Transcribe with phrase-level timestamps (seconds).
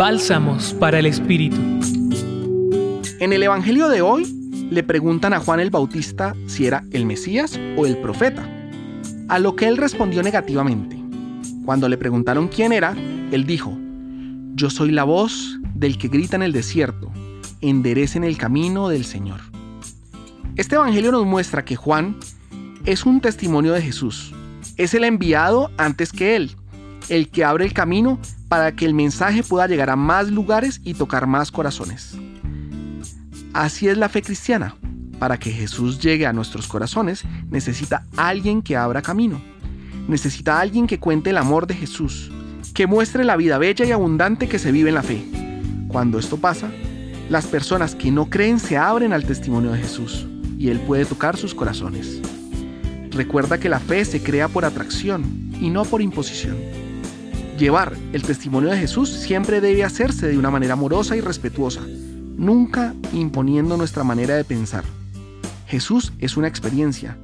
[0.00, 1.58] Bálsamos para el Espíritu.
[3.18, 4.24] En el Evangelio de hoy
[4.70, 8.48] le preguntan a Juan el Bautista si era el Mesías o el profeta,
[9.28, 10.96] a lo que él respondió negativamente.
[11.66, 12.96] Cuando le preguntaron quién era,
[13.30, 13.76] él dijo,
[14.54, 17.12] Yo soy la voz del que grita en el desierto,
[17.60, 19.42] enderecen el camino del Señor.
[20.56, 22.16] Este Evangelio nos muestra que Juan
[22.86, 24.32] es un testimonio de Jesús,
[24.78, 26.56] es el enviado antes que él,
[27.10, 28.18] el que abre el camino
[28.48, 32.16] para que el mensaje pueda llegar a más lugares y tocar más corazones.
[33.52, 34.76] Así es la fe cristiana.
[35.18, 39.42] Para que Jesús llegue a nuestros corazones, necesita alguien que abra camino.
[40.08, 42.32] Necesita alguien que cuente el amor de Jesús,
[42.72, 45.22] que muestre la vida bella y abundante que se vive en la fe.
[45.88, 46.70] Cuando esto pasa,
[47.28, 50.26] las personas que no creen se abren al testimonio de Jesús
[50.58, 52.20] y Él puede tocar sus corazones.
[53.10, 56.79] Recuerda que la fe se crea por atracción y no por imposición.
[57.60, 62.94] Llevar el testimonio de Jesús siempre debe hacerse de una manera amorosa y respetuosa, nunca
[63.12, 64.82] imponiendo nuestra manera de pensar.
[65.66, 67.18] Jesús es una experiencia,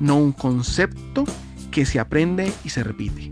[0.00, 1.24] no un concepto
[1.70, 3.30] que se aprende y se repite.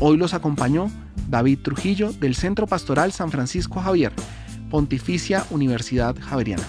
[0.00, 0.90] Hoy los acompañó
[1.28, 4.12] David Trujillo del Centro Pastoral San Francisco Javier,
[4.70, 6.64] Pontificia Universidad Javeriana.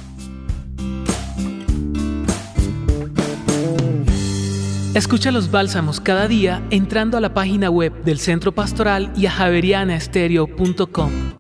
[4.96, 9.32] Escucha los bálsamos cada día entrando a la página web del Centro Pastoral y a
[9.32, 11.34] javerianaestereo.com.